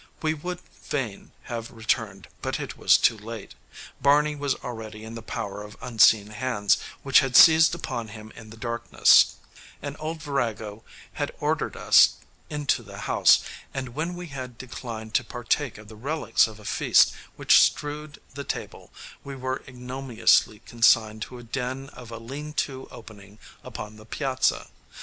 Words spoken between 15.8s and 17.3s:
the relics of a feast